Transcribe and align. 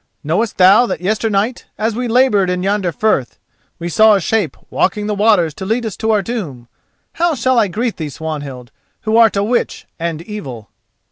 Knowest 0.23 0.57
thou 0.57 0.87
that 0.87 0.99
yesternight, 1.01 1.67
as 1.77 1.93
we 1.95 2.07
laboured 2.07 2.49
in 2.49 2.63
yonder 2.63 2.91
Firth, 2.91 3.37
we 3.77 3.87
saw 3.87 4.15
a 4.15 4.19
shape 4.19 4.57
walking 4.71 5.05
the 5.05 5.13
waters 5.13 5.53
to 5.53 5.63
lead 5.63 5.85
us 5.85 5.95
to 5.97 6.09
our 6.09 6.23
doom? 6.23 6.67
How 7.13 7.35
shall 7.35 7.59
I 7.59 7.67
greet 7.67 7.97
thee, 7.97 8.09
Swanhild, 8.09 8.71
who 9.01 9.15
art 9.17 9.37
a 9.37 9.43
witch 9.43 9.85
and 9.99 10.19
evil?" 10.23 10.71